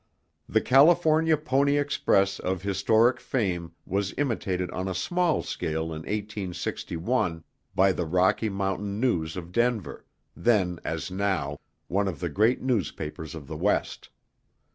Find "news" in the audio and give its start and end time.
8.99-9.37